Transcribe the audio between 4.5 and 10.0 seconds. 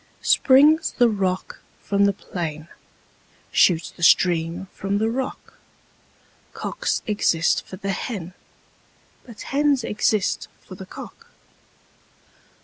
from the rock: Cocks exist for the hen: but hens